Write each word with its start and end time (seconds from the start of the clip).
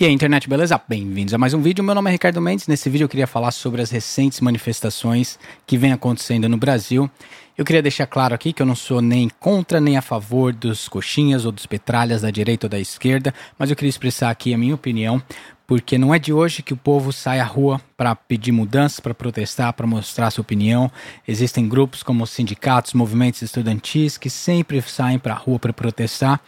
E 0.00 0.06
aí, 0.06 0.12
internet, 0.14 0.48
beleza? 0.48 0.80
Bem-vindos 0.88 1.34
a 1.34 1.36
mais 1.36 1.52
um 1.52 1.60
vídeo. 1.60 1.84
Meu 1.84 1.94
nome 1.94 2.08
é 2.08 2.12
Ricardo 2.12 2.40
Mendes. 2.40 2.66
Nesse 2.66 2.88
vídeo 2.88 3.04
eu 3.04 3.08
queria 3.10 3.26
falar 3.26 3.50
sobre 3.50 3.82
as 3.82 3.90
recentes 3.90 4.40
manifestações 4.40 5.38
que 5.66 5.76
vêm 5.76 5.92
acontecendo 5.92 6.48
no 6.48 6.56
Brasil. 6.56 7.10
Eu 7.54 7.66
queria 7.66 7.82
deixar 7.82 8.06
claro 8.06 8.34
aqui 8.34 8.50
que 8.54 8.62
eu 8.62 8.66
não 8.66 8.74
sou 8.74 9.02
nem 9.02 9.28
contra 9.38 9.78
nem 9.78 9.98
a 9.98 10.00
favor 10.00 10.54
dos 10.54 10.88
coxinhas 10.88 11.44
ou 11.44 11.52
dos 11.52 11.66
petralhas 11.66 12.22
da 12.22 12.30
direita 12.30 12.64
ou 12.64 12.70
da 12.70 12.80
esquerda, 12.80 13.34
mas 13.58 13.68
eu 13.68 13.76
queria 13.76 13.90
expressar 13.90 14.30
aqui 14.30 14.54
a 14.54 14.56
minha 14.56 14.74
opinião, 14.74 15.22
porque 15.66 15.98
não 15.98 16.14
é 16.14 16.18
de 16.18 16.32
hoje 16.32 16.62
que 16.62 16.72
o 16.72 16.78
povo 16.78 17.12
sai 17.12 17.38
à 17.38 17.44
rua 17.44 17.78
para 17.94 18.16
pedir 18.16 18.52
mudanças, 18.52 19.00
para 19.00 19.12
protestar, 19.12 19.74
para 19.74 19.86
mostrar 19.86 20.30
sua 20.30 20.40
opinião. 20.40 20.90
Existem 21.28 21.68
grupos 21.68 22.02
como 22.02 22.26
sindicatos, 22.26 22.94
movimentos 22.94 23.42
estudantis 23.42 24.16
que 24.16 24.30
sempre 24.30 24.80
saem 24.80 25.18
para 25.18 25.34
a 25.34 25.36
rua 25.36 25.58
para 25.58 25.74
protestar. 25.74 26.40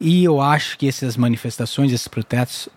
E 0.00 0.24
eu 0.24 0.40
acho 0.40 0.78
que 0.78 0.88
essas 0.88 1.14
manifestações, 1.14 1.92
esses 1.92 2.08
protestos, 2.08 2.70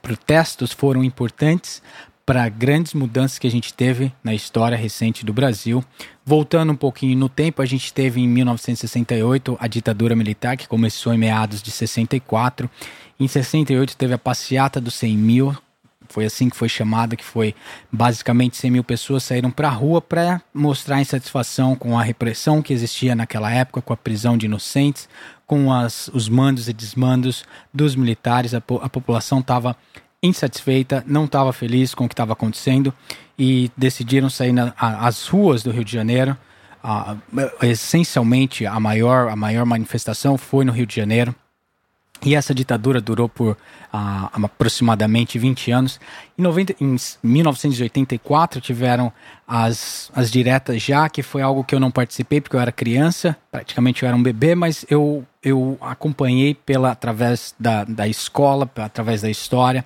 protestos 0.00 0.72
foram 0.72 1.04
importantes 1.04 1.82
para 2.24 2.48
grandes 2.48 2.94
mudanças 2.94 3.38
que 3.38 3.46
a 3.46 3.50
gente 3.50 3.74
teve 3.74 4.12
na 4.24 4.32
história 4.32 4.78
recente 4.78 5.26
do 5.26 5.32
Brasil. 5.32 5.84
Voltando 6.24 6.72
um 6.72 6.76
pouquinho 6.76 7.18
no 7.18 7.28
tempo, 7.28 7.60
a 7.60 7.66
gente 7.66 7.92
teve 7.92 8.20
em 8.20 8.28
1968 8.28 9.58
a 9.60 9.66
ditadura 9.66 10.16
militar, 10.16 10.56
que 10.56 10.68
começou 10.68 11.12
em 11.12 11.18
meados 11.18 11.60
de 11.60 11.70
64. 11.70 12.70
Em 13.18 13.28
68 13.28 13.96
teve 13.96 14.14
a 14.14 14.18
passeata 14.18 14.80
dos 14.80 14.94
100 14.94 15.16
mil, 15.18 15.56
foi 16.10 16.24
assim 16.24 16.48
que 16.48 16.56
foi 16.56 16.68
chamada, 16.68 17.14
que 17.16 17.24
foi 17.24 17.54
basicamente 17.90 18.56
100 18.56 18.70
mil 18.70 18.84
pessoas 18.84 19.22
saíram 19.22 19.50
para 19.50 19.68
a 19.68 19.72
rua 19.72 20.00
para 20.02 20.42
mostrar 20.52 21.00
insatisfação 21.00 21.76
com 21.76 21.98
a 21.98 22.02
repressão 22.02 22.60
que 22.60 22.72
existia 22.72 23.14
naquela 23.14 23.50
época, 23.50 23.80
com 23.80 23.92
a 23.92 23.96
prisão 23.96 24.36
de 24.36 24.46
inocentes, 24.46 25.08
com 25.46 25.72
as, 25.72 26.08
os 26.08 26.28
mandos 26.28 26.68
e 26.68 26.72
desmandos 26.72 27.44
dos 27.72 27.94
militares. 27.94 28.54
A, 28.54 28.58
a 28.58 28.88
população 28.88 29.40
estava 29.40 29.76
insatisfeita, 30.22 31.02
não 31.06 31.24
estava 31.24 31.52
feliz 31.52 31.94
com 31.94 32.04
o 32.04 32.08
que 32.08 32.14
estava 32.14 32.32
acontecendo 32.32 32.92
e 33.38 33.70
decidiram 33.76 34.28
sair 34.28 34.52
nas 34.52 35.28
ruas 35.28 35.62
do 35.62 35.70
Rio 35.70 35.84
de 35.84 35.92
Janeiro. 35.92 36.36
essencialmente, 37.62 38.66
a 38.66 38.78
maior, 38.78 39.28
a 39.30 39.36
maior 39.36 39.64
manifestação 39.64 40.36
foi 40.36 40.64
no 40.64 40.72
Rio 40.72 40.86
de 40.86 40.94
Janeiro. 40.96 41.34
E 42.24 42.34
essa 42.34 42.54
ditadura 42.54 43.00
durou 43.00 43.28
por 43.28 43.56
ah, 43.92 44.30
aproximadamente 44.32 45.38
20 45.38 45.70
anos. 45.70 46.00
Em, 46.38 46.42
90, 46.42 46.76
em 46.80 46.96
1984 47.22 48.60
tiveram 48.60 49.12
as, 49.46 50.10
as 50.14 50.30
diretas 50.30 50.82
já, 50.82 51.08
que 51.08 51.22
foi 51.22 51.42
algo 51.42 51.64
que 51.64 51.74
eu 51.74 51.80
não 51.80 51.90
participei 51.90 52.40
porque 52.40 52.56
eu 52.56 52.60
era 52.60 52.70
criança, 52.70 53.36
praticamente 53.50 54.02
eu 54.02 54.08
era 54.08 54.16
um 54.16 54.22
bebê, 54.22 54.54
mas 54.54 54.84
eu, 54.88 55.24
eu 55.42 55.76
acompanhei 55.80 56.54
pela, 56.54 56.90
através 56.90 57.54
da, 57.58 57.84
da 57.84 58.06
escola, 58.06 58.70
através 58.76 59.22
da 59.22 59.30
história 59.30 59.84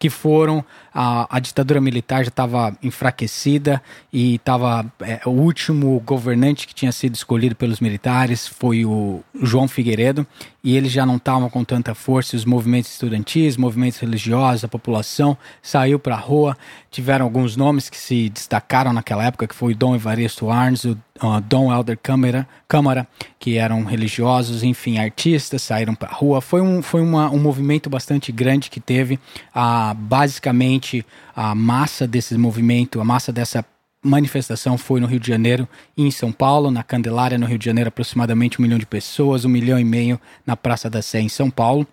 que 0.00 0.08
foram 0.08 0.64
a, 0.94 1.36
a 1.36 1.38
ditadura 1.38 1.78
militar 1.78 2.24
já 2.24 2.30
estava 2.30 2.74
enfraquecida 2.82 3.82
e 4.10 4.36
estava 4.36 4.90
é, 5.02 5.20
o 5.26 5.30
último 5.30 6.00
governante 6.00 6.66
que 6.66 6.74
tinha 6.74 6.90
sido 6.90 7.14
escolhido 7.14 7.54
pelos 7.54 7.80
militares 7.80 8.48
foi 8.48 8.86
o 8.86 9.22
João 9.42 9.68
Figueiredo 9.68 10.26
e 10.64 10.74
eles 10.74 10.90
já 10.90 11.04
não 11.04 11.16
estavam 11.16 11.50
com 11.50 11.62
tanta 11.62 11.94
força. 11.94 12.34
Os 12.34 12.46
movimentos 12.46 12.90
estudantis, 12.90 13.58
movimentos 13.58 13.98
religiosos, 13.98 14.64
a 14.64 14.68
população 14.68 15.36
saiu 15.60 15.98
para 15.98 16.14
a 16.14 16.18
rua. 16.18 16.56
Tiveram 16.90 17.26
alguns 17.26 17.54
nomes 17.54 17.90
que 17.90 17.98
se 17.98 18.30
destacaram 18.30 18.94
naquela 18.94 19.24
época, 19.24 19.46
que 19.46 19.54
foi 19.54 19.74
o 19.74 19.76
Dom 19.76 19.94
Evaristo 19.94 20.50
Arns, 20.50 20.84
o 20.84 20.96
uh, 21.22 21.40
Dom 21.40 21.72
Helder 21.72 21.98
Câmara, 22.02 22.46
Câmara, 22.66 23.06
que 23.38 23.56
eram 23.56 23.84
religiosos, 23.84 24.62
enfim, 24.62 24.98
artistas, 24.98 25.62
saíram 25.62 25.94
para 25.94 26.10
a 26.10 26.14
rua. 26.14 26.40
Foi, 26.40 26.60
um, 26.60 26.82
foi 26.82 27.00
uma, 27.00 27.30
um 27.30 27.38
movimento 27.38 27.88
bastante 27.88 28.32
grande 28.32 28.70
que 28.70 28.80
teve, 28.80 29.14
uh, 29.54 29.94
basicamente, 29.94 31.04
a 31.34 31.54
massa 31.54 32.06
desse 32.06 32.36
movimento, 32.36 33.00
a 33.00 33.04
massa 33.04 33.32
dessa 33.32 33.64
manifestação 34.02 34.78
foi 34.78 34.98
no 35.00 35.06
Rio 35.06 35.20
de 35.20 35.28
Janeiro 35.28 35.68
e 35.96 36.02
em 36.02 36.10
São 36.10 36.32
Paulo, 36.32 36.70
na 36.70 36.82
Candelária, 36.82 37.38
no 37.38 37.46
Rio 37.46 37.58
de 37.58 37.64
Janeiro, 37.64 37.88
aproximadamente 37.88 38.58
um 38.58 38.62
milhão 38.62 38.78
de 38.78 38.86
pessoas, 38.86 39.44
um 39.44 39.48
milhão 39.48 39.78
e 39.78 39.84
meio 39.84 40.18
na 40.46 40.56
Praça 40.56 40.88
da 40.88 41.02
Sé, 41.02 41.20
em 41.20 41.28
São 41.28 41.50
Paulo. 41.50 41.86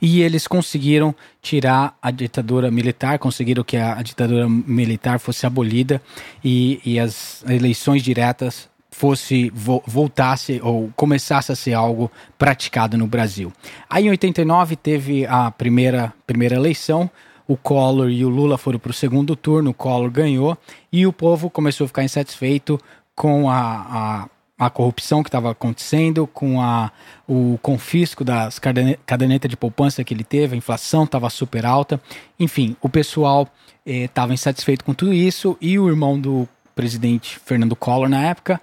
E 0.00 0.22
eles 0.22 0.48
conseguiram 0.48 1.14
tirar 1.40 1.96
a 2.02 2.10
ditadura 2.10 2.70
militar, 2.70 3.18
conseguiram 3.18 3.62
que 3.62 3.76
a, 3.76 3.98
a 3.98 4.02
ditadura 4.02 4.48
militar 4.48 5.20
fosse 5.20 5.46
abolida 5.46 6.02
e, 6.44 6.80
e 6.84 6.98
as 6.98 7.44
eleições 7.48 8.02
diretas 8.02 8.68
fosse 8.90 9.50
vo, 9.54 9.82
voltasse 9.86 10.60
ou 10.62 10.92
começasse 10.96 11.52
a 11.52 11.56
ser 11.56 11.74
algo 11.74 12.10
praticado 12.36 12.98
no 12.98 13.06
Brasil. 13.06 13.52
Aí 13.88 14.06
em 14.06 14.10
89 14.10 14.76
teve 14.76 15.24
a 15.26 15.50
primeira 15.50 16.12
primeira 16.26 16.56
eleição, 16.56 17.08
o 17.46 17.56
Collor 17.56 18.10
e 18.10 18.24
o 18.24 18.28
Lula 18.28 18.58
foram 18.58 18.78
para 18.78 18.90
o 18.90 18.94
segundo 18.94 19.34
turno, 19.34 19.70
o 19.70 19.74
Collor 19.74 20.10
ganhou 20.10 20.58
e 20.92 21.06
o 21.06 21.12
povo 21.12 21.48
começou 21.48 21.84
a 21.84 21.88
ficar 21.88 22.04
insatisfeito 22.04 22.78
com 23.14 23.48
a, 23.48 23.54
a 23.56 24.28
a 24.66 24.70
corrupção 24.70 25.24
que 25.24 25.28
estava 25.28 25.50
acontecendo, 25.50 26.24
com 26.24 26.60
a, 26.60 26.92
o 27.26 27.58
confisco 27.60 28.22
das 28.22 28.60
cadernetas 28.60 29.50
de 29.50 29.56
poupança 29.56 30.04
que 30.04 30.14
ele 30.14 30.22
teve, 30.22 30.54
a 30.54 30.56
inflação 30.56 31.02
estava 31.02 31.28
super 31.30 31.66
alta. 31.66 32.00
Enfim, 32.38 32.76
o 32.80 32.88
pessoal 32.88 33.48
estava 33.84 34.32
eh, 34.32 34.34
insatisfeito 34.34 34.84
com 34.84 34.94
tudo 34.94 35.12
isso 35.12 35.56
e 35.60 35.80
o 35.80 35.88
irmão 35.88 36.18
do 36.18 36.48
presidente 36.76 37.40
Fernando 37.44 37.74
Collor 37.74 38.08
na 38.08 38.22
época, 38.22 38.60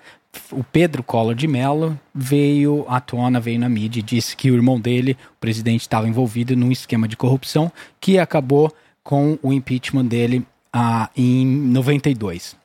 o 0.53 0.63
Pedro 0.63 1.03
Collor 1.03 1.35
de 1.35 1.47
Mello, 1.47 1.99
veio 2.15 2.85
à 2.87 3.01
tona, 3.01 3.37
veio 3.37 3.59
na 3.59 3.67
mídia 3.67 3.99
e 3.99 4.03
disse 4.03 4.37
que 4.37 4.49
o 4.49 4.55
irmão 4.55 4.79
dele, 4.79 5.17
o 5.33 5.39
presidente, 5.41 5.81
estava 5.81 6.07
envolvido 6.07 6.55
num 6.55 6.71
esquema 6.71 7.09
de 7.09 7.17
corrupção 7.17 7.69
que 7.99 8.17
acabou 8.17 8.73
com 9.03 9.37
o 9.43 9.51
impeachment 9.51 10.05
dele 10.05 10.45
ah, 10.71 11.09
em 11.17 11.45
92. 11.45 12.58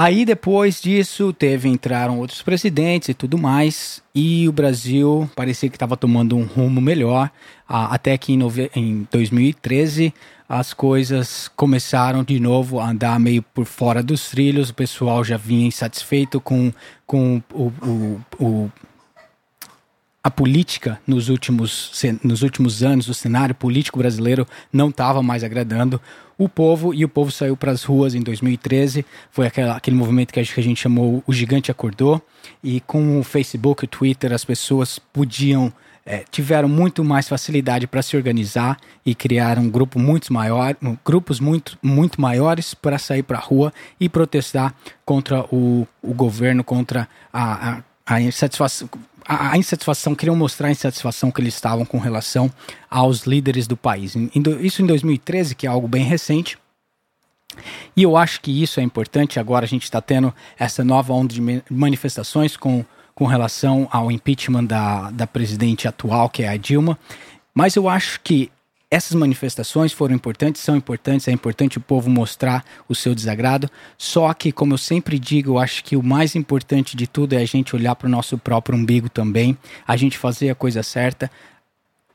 Aí 0.00 0.24
depois 0.24 0.80
disso 0.80 1.32
teve 1.32 1.68
entraram 1.68 2.20
outros 2.20 2.40
presidentes 2.40 3.08
e 3.08 3.14
tudo 3.14 3.36
mais 3.36 4.00
e 4.14 4.48
o 4.48 4.52
Brasil 4.52 5.28
parecia 5.34 5.68
que 5.68 5.74
estava 5.74 5.96
tomando 5.96 6.36
um 6.36 6.44
rumo 6.44 6.80
melhor. 6.80 7.28
Até 7.68 8.16
que 8.16 8.32
em, 8.32 8.38
em 8.76 9.08
2013 9.10 10.14
as 10.48 10.72
coisas 10.72 11.48
começaram 11.48 12.22
de 12.22 12.38
novo 12.38 12.78
a 12.78 12.88
andar 12.88 13.18
meio 13.18 13.42
por 13.42 13.64
fora 13.64 14.00
dos 14.00 14.30
trilhos. 14.30 14.70
O 14.70 14.74
pessoal 14.74 15.24
já 15.24 15.36
vinha 15.36 15.66
insatisfeito 15.66 16.40
com, 16.40 16.72
com 17.04 17.42
o, 17.52 17.72
o, 17.82 18.20
o 18.38 18.70
a 20.22 20.30
política 20.30 21.00
nos 21.06 21.28
últimos, 21.28 21.92
nos 22.22 22.42
últimos 22.42 22.82
anos, 22.82 23.08
o 23.08 23.14
cenário 23.14 23.54
político 23.54 23.98
brasileiro 23.98 24.46
não 24.72 24.88
estava 24.88 25.22
mais 25.22 25.44
agradando 25.44 26.00
o 26.36 26.48
povo 26.48 26.94
e 26.94 27.04
o 27.04 27.08
povo 27.08 27.30
saiu 27.30 27.56
para 27.56 27.72
as 27.72 27.82
ruas 27.82 28.14
em 28.14 28.20
2013. 28.20 29.04
Foi 29.30 29.46
aquela, 29.46 29.76
aquele 29.76 29.96
movimento 29.96 30.32
que 30.32 30.40
a 30.40 30.44
gente 30.44 30.80
chamou 30.80 31.22
O 31.26 31.32
Gigante 31.32 31.70
Acordou. 31.70 32.22
E 32.62 32.80
com 32.80 33.18
o 33.18 33.24
Facebook 33.24 33.84
o 33.84 33.88
Twitter, 33.88 34.32
as 34.32 34.44
pessoas 34.44 34.98
podiam. 34.98 35.72
É, 36.10 36.24
tiveram 36.30 36.70
muito 36.70 37.04
mais 37.04 37.28
facilidade 37.28 37.86
para 37.86 38.00
se 38.00 38.16
organizar 38.16 38.78
e 39.04 39.14
criar 39.14 39.58
um 39.58 39.68
grupo 39.68 39.98
muito 39.98 40.32
maior, 40.32 40.74
grupos 41.04 41.38
muito, 41.38 41.76
muito 41.82 42.18
maiores 42.18 42.72
para 42.72 42.96
sair 42.96 43.22
para 43.22 43.36
a 43.36 43.40
rua 43.42 43.70
e 44.00 44.08
protestar 44.08 44.74
contra 45.04 45.44
o, 45.54 45.86
o 46.00 46.14
governo, 46.14 46.64
contra 46.64 47.06
a, 47.30 47.72
a, 47.72 47.82
a 48.06 48.22
insatisfação, 48.22 48.88
a, 49.28 49.58
insatisfação, 49.58 50.14
queriam 50.14 50.34
mostrar 50.34 50.68
a 50.68 50.70
insatisfação 50.70 51.30
que 51.30 51.40
eles 51.40 51.54
estavam 51.54 51.84
com 51.84 51.98
relação 51.98 52.50
aos 52.90 53.26
líderes 53.26 53.66
do 53.66 53.76
país. 53.76 54.14
Isso 54.62 54.82
em 54.82 54.86
2013, 54.86 55.54
que 55.54 55.66
é 55.66 55.70
algo 55.70 55.86
bem 55.86 56.02
recente. 56.02 56.56
E 57.94 58.02
eu 58.02 58.16
acho 58.16 58.40
que 58.40 58.62
isso 58.62 58.80
é 58.80 58.82
importante. 58.82 59.38
Agora 59.38 59.66
a 59.66 59.68
gente 59.68 59.84
está 59.84 60.00
tendo 60.00 60.32
essa 60.58 60.82
nova 60.82 61.12
onda 61.12 61.34
de 61.34 61.62
manifestações 61.70 62.56
com, 62.56 62.82
com 63.14 63.26
relação 63.26 63.86
ao 63.90 64.10
impeachment 64.10 64.64
da, 64.64 65.10
da 65.10 65.26
presidente 65.26 65.86
atual, 65.86 66.30
que 66.30 66.42
é 66.42 66.48
a 66.48 66.56
Dilma. 66.56 66.98
Mas 67.52 67.76
eu 67.76 67.86
acho 67.86 68.20
que 68.22 68.50
essas 68.90 69.14
manifestações 69.14 69.92
foram 69.92 70.14
importantes, 70.14 70.62
são 70.62 70.74
importantes, 70.74 71.28
é 71.28 71.32
importante 71.32 71.76
o 71.76 71.80
povo 71.80 72.08
mostrar 72.08 72.64
o 72.88 72.94
seu 72.94 73.14
desagrado. 73.14 73.70
Só 73.98 74.32
que, 74.32 74.50
como 74.50 74.72
eu 74.72 74.78
sempre 74.78 75.18
digo, 75.18 75.52
eu 75.52 75.58
acho 75.58 75.84
que 75.84 75.94
o 75.94 76.02
mais 76.02 76.34
importante 76.34 76.96
de 76.96 77.06
tudo 77.06 77.34
é 77.34 77.38
a 77.38 77.44
gente 77.44 77.76
olhar 77.76 77.94
para 77.94 78.06
o 78.06 78.10
nosso 78.10 78.38
próprio 78.38 78.78
umbigo 78.78 79.10
também, 79.10 79.56
a 79.86 79.96
gente 79.96 80.16
fazer 80.16 80.48
a 80.48 80.54
coisa 80.54 80.82
certa. 80.82 81.30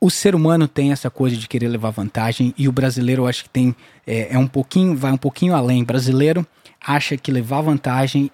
O 0.00 0.10
ser 0.10 0.34
humano 0.34 0.66
tem 0.66 0.90
essa 0.90 1.08
coisa 1.08 1.36
de 1.36 1.46
querer 1.46 1.68
levar 1.68 1.90
vantagem 1.90 2.52
e 2.58 2.68
o 2.68 2.72
brasileiro 2.72 3.22
eu 3.22 3.26
acho 3.28 3.44
que 3.44 3.50
tem 3.50 3.74
é, 4.06 4.34
é 4.34 4.38
um 4.38 4.48
pouquinho, 4.48 4.96
vai 4.96 5.12
um 5.12 5.16
pouquinho 5.16 5.54
além. 5.54 5.82
O 5.82 5.86
brasileiro 5.86 6.44
acha 6.84 7.16
que 7.16 7.30
levar 7.30 7.60
vantagem 7.60 8.30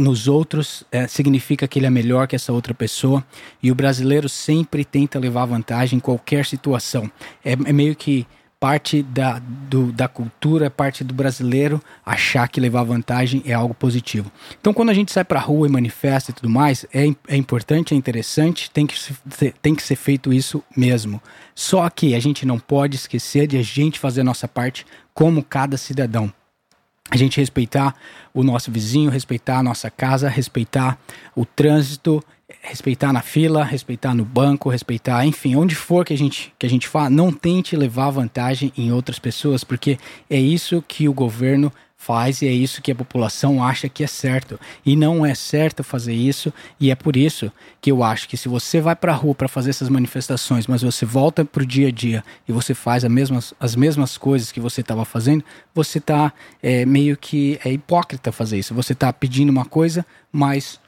nos 0.00 0.26
outros 0.26 0.82
é, 0.90 1.06
significa 1.06 1.68
que 1.68 1.78
ele 1.78 1.86
é 1.86 1.90
melhor 1.90 2.26
que 2.26 2.34
essa 2.34 2.52
outra 2.52 2.72
pessoa 2.72 3.24
e 3.62 3.70
o 3.70 3.74
brasileiro 3.74 4.28
sempre 4.28 4.84
tenta 4.84 5.18
levar 5.18 5.44
vantagem 5.44 5.98
em 5.98 6.00
qualquer 6.00 6.46
situação. 6.46 7.10
É, 7.44 7.52
é 7.52 7.72
meio 7.72 7.94
que 7.94 8.26
parte 8.58 9.02
da, 9.02 9.38
do, 9.38 9.90
da 9.90 10.06
cultura, 10.06 10.66
é 10.66 10.70
parte 10.70 11.02
do 11.02 11.14
brasileiro 11.14 11.82
achar 12.04 12.46
que 12.46 12.60
levar 12.60 12.82
vantagem 12.84 13.42
é 13.46 13.54
algo 13.54 13.74
positivo. 13.74 14.30
Então, 14.60 14.74
quando 14.74 14.90
a 14.90 14.94
gente 14.94 15.12
sai 15.12 15.24
para 15.24 15.40
a 15.40 15.42
rua 15.42 15.66
e 15.66 15.70
manifesta 15.70 16.30
e 16.30 16.34
tudo 16.34 16.50
mais, 16.50 16.84
é, 16.92 17.06
é 17.26 17.36
importante, 17.36 17.94
é 17.94 17.96
interessante, 17.96 18.70
tem 18.70 18.86
que, 18.86 18.98
ser, 18.98 19.54
tem 19.62 19.74
que 19.74 19.82
ser 19.82 19.96
feito 19.96 20.30
isso 20.32 20.62
mesmo. 20.76 21.22
Só 21.54 21.88
que 21.88 22.14
a 22.14 22.20
gente 22.20 22.44
não 22.44 22.58
pode 22.58 22.96
esquecer 22.96 23.46
de 23.46 23.56
a 23.56 23.62
gente 23.62 23.98
fazer 23.98 24.20
a 24.20 24.24
nossa 24.24 24.46
parte 24.46 24.86
como 25.14 25.42
cada 25.42 25.78
cidadão. 25.78 26.30
A 27.10 27.16
gente 27.16 27.40
respeitar 27.40 27.94
o 28.32 28.42
nosso 28.42 28.70
vizinho, 28.70 29.10
respeitar 29.10 29.58
a 29.58 29.62
nossa 29.62 29.90
casa, 29.90 30.28
respeitar 30.28 30.98
o 31.34 31.44
trânsito 31.44 32.22
respeitar 32.62 33.12
na 33.12 33.22
fila, 33.22 33.64
respeitar 33.64 34.14
no 34.14 34.24
banco, 34.24 34.68
respeitar, 34.68 35.24
enfim, 35.26 35.56
onde 35.56 35.74
for 35.74 36.04
que 36.04 36.12
a 36.12 36.18
gente 36.18 36.52
que 36.58 36.66
a 36.66 36.70
gente 36.70 36.88
fala, 36.88 37.10
não 37.10 37.32
tente 37.32 37.76
levar 37.76 38.10
vantagem 38.10 38.72
em 38.76 38.92
outras 38.92 39.18
pessoas, 39.18 39.64
porque 39.64 39.98
é 40.28 40.38
isso 40.38 40.82
que 40.86 41.08
o 41.08 41.12
governo 41.12 41.72
faz 42.00 42.40
e 42.40 42.48
é 42.48 42.50
isso 42.50 42.80
que 42.80 42.90
a 42.90 42.94
população 42.94 43.62
acha 43.62 43.86
que 43.86 44.02
é 44.02 44.06
certo. 44.06 44.58
E 44.86 44.96
não 44.96 45.24
é 45.24 45.34
certo 45.34 45.84
fazer 45.84 46.14
isso, 46.14 46.50
e 46.80 46.90
é 46.90 46.94
por 46.94 47.14
isso 47.14 47.52
que 47.78 47.92
eu 47.92 48.02
acho 48.02 48.26
que 48.26 48.38
se 48.38 48.48
você 48.48 48.80
vai 48.80 48.96
para 48.96 49.12
a 49.12 49.14
rua 49.14 49.34
para 49.34 49.48
fazer 49.48 49.68
essas 49.68 49.90
manifestações, 49.90 50.66
mas 50.66 50.80
você 50.80 51.04
volta 51.04 51.44
para 51.44 51.62
o 51.62 51.66
dia 51.66 51.88
a 51.88 51.90
dia 51.90 52.24
e 52.48 52.52
você 52.52 52.72
faz 52.72 53.04
as 53.04 53.10
mesmas, 53.10 53.54
as 53.60 53.76
mesmas 53.76 54.16
coisas 54.16 54.50
que 54.50 54.60
você 54.60 54.80
estava 54.80 55.04
fazendo, 55.04 55.44
você 55.74 55.98
está 55.98 56.32
é, 56.62 56.86
meio 56.86 57.18
que 57.18 57.60
é 57.62 57.70
hipócrita 57.70 58.32
fazer 58.32 58.58
isso. 58.58 58.74
Você 58.74 58.94
está 58.94 59.12
pedindo 59.12 59.50
uma 59.50 59.66
coisa, 59.66 60.04
mas 60.32 60.80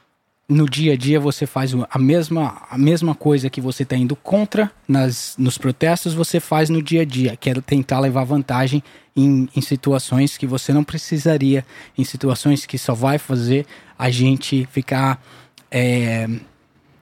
no 0.48 0.68
dia 0.68 0.92
a 0.92 0.96
dia 0.96 1.18
você 1.18 1.46
faz 1.46 1.72
a 1.90 1.98
mesma, 1.98 2.62
a 2.70 2.76
mesma 2.76 3.14
coisa 3.14 3.48
que 3.48 3.60
você 3.60 3.84
está 3.84 3.96
indo 3.96 4.14
contra 4.16 4.70
nas, 4.86 5.34
nos 5.38 5.56
protestos, 5.56 6.14
você 6.14 6.40
faz 6.40 6.68
no 6.68 6.82
dia 6.82 7.02
a 7.02 7.04
dia, 7.04 7.36
que 7.36 7.48
é 7.48 7.54
tentar 7.54 8.00
levar 8.00 8.24
vantagem 8.24 8.82
em, 9.16 9.48
em 9.54 9.60
situações 9.60 10.36
que 10.36 10.46
você 10.46 10.72
não 10.72 10.84
precisaria, 10.84 11.64
em 11.96 12.04
situações 12.04 12.66
que 12.66 12.76
só 12.76 12.94
vai 12.94 13.18
fazer 13.18 13.66
a 13.98 14.10
gente 14.10 14.66
ficar. 14.70 15.22
É, 15.70 16.28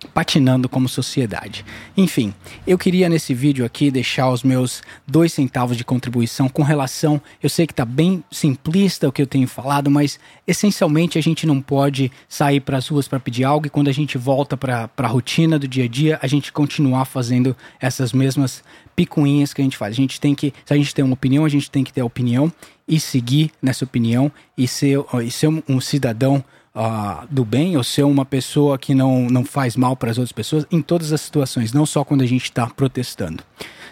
patinando 0.09 0.69
como 0.69 0.89
sociedade. 0.89 1.65
Enfim, 1.97 2.35
eu 2.67 2.79
queria 2.79 3.09
nesse 3.09 3.35
vídeo 3.35 3.65
aqui 3.65 3.91
deixar 3.91 4.31
os 4.31 4.43
meus 4.43 4.83
dois 5.07 5.33
centavos 5.33 5.77
de 5.77 5.85
contribuição 5.85 6.49
com 6.49 6.63
relação. 6.63 7.21
Eu 7.43 7.51
sei 7.51 7.67
que 7.67 7.73
está 7.73 7.85
bem 7.85 8.25
simplista 8.31 9.09
o 9.09 9.13
que 9.13 9.23
eu 9.23 9.27
tenho 9.27 9.47
falado, 9.47 9.91
mas 9.91 10.19
essencialmente 10.47 11.19
a 11.19 11.23
gente 11.23 11.47
não 11.47 11.61
pode 11.61 12.11
sair 12.29 12.61
para 12.61 12.79
as 12.79 12.89
ruas 12.89 13.07
para 13.07 13.21
pedir 13.21 13.45
algo 13.45 13.67
e 13.67 13.71
quando 13.71 13.89
a 13.89 13.93
gente 13.93 14.17
volta 14.17 14.57
para 14.57 14.91
a 14.97 15.07
rotina 15.07 15.59
do 15.59 15.69
dia 15.69 15.85
a 15.85 15.89
dia, 15.89 16.19
a 16.23 16.27
gente 16.27 16.53
continuar 16.53 17.05
fazendo 17.05 17.57
essas 17.79 18.13
mesmas 18.13 18.63
picuinhas 18.97 19.53
que 19.53 19.61
a 19.61 19.65
gente 19.65 19.77
faz. 19.77 19.93
A 19.93 19.97
gente 19.97 20.21
tem 20.21 20.35
que, 20.35 20.53
se 20.65 20.73
a 20.73 20.77
gente 20.77 20.95
tem 20.95 21.05
uma 21.05 21.15
opinião, 21.15 21.45
a 21.45 21.49
gente 21.49 21.71
tem 21.71 21.85
que 21.85 21.93
ter 21.93 22.01
a 22.01 22.05
opinião 22.05 22.53
e 22.87 22.99
seguir 22.99 23.51
nessa 23.63 23.85
opinião 23.85 24.33
e 24.57 24.67
ser, 24.67 24.99
e 25.25 25.31
ser 25.31 25.49
um 25.69 25.81
cidadão 25.81 26.45
uh, 26.75 27.27
do 27.31 27.45
bem 27.45 27.77
ou 27.77 27.85
ser 27.85 28.03
uma 28.03 28.25
pessoa 28.25 28.79
que 28.79 28.95
não, 28.95 29.29
não 29.29 29.45
faz 29.45 29.77
mal 29.77 29.97
para 29.97 30.11
as 30.11 30.19
outras 30.19 30.33
pessoas 30.33 30.67
em 30.71 30.81
todas 30.83 31.13
as 31.13 31.21
situações, 31.21 31.73
não 31.73 31.87
só 31.87 32.05
quando 32.05 32.23
a 32.23 32.27
gente 32.27 32.45
está 32.45 32.67
protestando. 32.67 33.43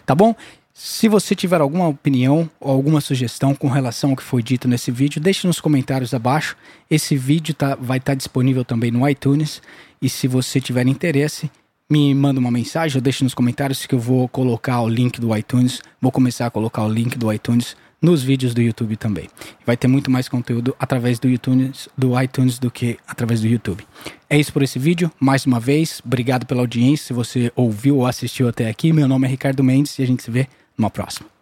Tá 0.04 0.14
bom? 0.14 0.34
Se 0.72 1.08
você 1.08 1.34
tiver 1.34 1.60
alguma 1.60 1.88
opinião 1.88 2.48
ou 2.60 2.70
alguma 2.70 3.00
sugestão 3.00 3.52
com 3.52 3.66
relação 3.66 4.10
ao 4.10 4.16
que 4.16 4.22
foi 4.22 4.44
dito 4.44 4.68
nesse 4.68 4.92
vídeo, 4.92 5.20
deixe 5.20 5.44
nos 5.44 5.60
comentários 5.60 6.14
abaixo. 6.14 6.56
Esse 6.88 7.16
vídeo 7.16 7.52
tá, 7.52 7.74
vai 7.74 7.98
estar 7.98 8.12
tá 8.12 8.14
disponível 8.14 8.64
também 8.64 8.92
no 8.92 9.08
iTunes. 9.08 9.60
E 10.00 10.08
se 10.08 10.28
você 10.28 10.60
tiver 10.60 10.86
interesse, 10.86 11.50
me 11.90 12.14
manda 12.14 12.38
uma 12.38 12.50
mensagem 12.50 12.96
ou 12.96 13.02
deixe 13.02 13.24
nos 13.24 13.34
comentários 13.34 13.86
que 13.86 13.94
eu 13.94 13.98
vou 13.98 14.28
colocar 14.28 14.80
o 14.80 14.88
link 14.88 15.20
do 15.20 15.36
iTunes. 15.36 15.82
Vou 16.00 16.12
começar 16.12 16.46
a 16.46 16.50
colocar 16.50 16.84
o 16.84 16.88
link 16.88 17.18
do 17.18 17.32
iTunes 17.32 17.76
nos 18.00 18.22
vídeos 18.22 18.54
do 18.54 18.62
YouTube 18.62 18.96
também. 18.96 19.28
Vai 19.66 19.76
ter 19.76 19.88
muito 19.88 20.10
mais 20.10 20.28
conteúdo 20.28 20.74
através 20.78 21.18
do 21.18 21.28
iTunes, 21.28 21.88
do 21.96 22.20
iTunes 22.20 22.58
do 22.58 22.70
que 22.70 22.98
através 23.06 23.40
do 23.40 23.48
YouTube. 23.48 23.84
É 24.30 24.38
isso 24.38 24.52
por 24.52 24.62
esse 24.62 24.78
vídeo. 24.78 25.10
Mais 25.18 25.46
uma 25.46 25.58
vez, 25.58 26.00
obrigado 26.04 26.46
pela 26.46 26.60
audiência. 26.60 27.06
Se 27.06 27.12
você 27.12 27.52
ouviu 27.56 27.96
ou 27.96 28.06
assistiu 28.06 28.48
até 28.48 28.68
aqui, 28.68 28.92
meu 28.92 29.08
nome 29.08 29.26
é 29.26 29.30
Ricardo 29.30 29.64
Mendes 29.64 29.98
e 29.98 30.02
a 30.02 30.06
gente 30.06 30.22
se 30.22 30.30
vê 30.30 30.46
numa 30.76 30.90
próxima. 30.90 31.37